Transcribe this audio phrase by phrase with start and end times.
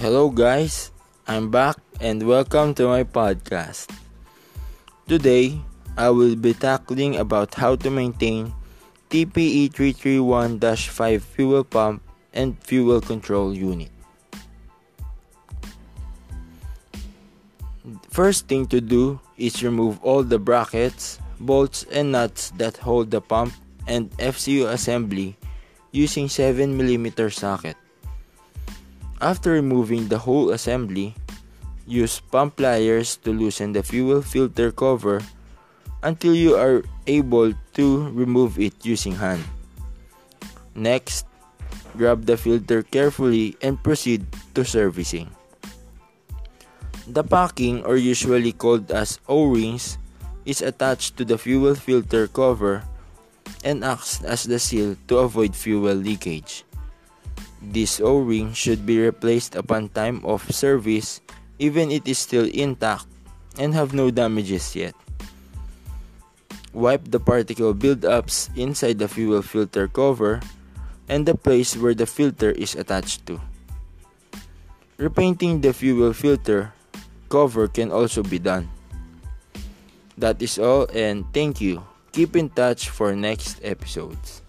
[0.00, 0.96] Hello, guys.
[1.28, 3.92] I'm back and welcome to my podcast.
[5.04, 5.60] Today,
[5.92, 8.56] I will be tackling about how to maintain
[9.12, 12.00] TPE 331-5 fuel pump
[12.32, 13.92] and fuel control unit.
[18.08, 23.20] First thing to do is remove all the brackets, bolts, and nuts that hold the
[23.20, 23.52] pump
[23.84, 25.36] and FCU assembly
[25.92, 27.76] using 7mm socket.
[29.20, 31.12] After removing the whole assembly,
[31.84, 35.20] use pump pliers to loosen the fuel filter cover
[36.02, 39.44] until you are able to remove it using hand.
[40.74, 41.28] Next,
[42.00, 44.24] grab the filter carefully and proceed
[44.56, 45.28] to servicing.
[47.04, 49.98] The packing, or usually called as O-rings,
[50.46, 52.88] is attached to the fuel filter cover
[53.64, 56.64] and acts as the seal to avoid fuel leakage.
[57.60, 61.20] This O-ring should be replaced upon time of service
[61.60, 63.04] even it is still intact
[63.60, 64.96] and have no damages yet.
[66.72, 70.40] Wipe the particle buildups inside the fuel filter cover
[71.06, 73.38] and the place where the filter is attached to.
[74.96, 76.72] Repainting the fuel filter
[77.28, 78.70] cover can also be done.
[80.16, 81.84] That is all and thank you.
[82.12, 84.42] Keep in touch for next episodes.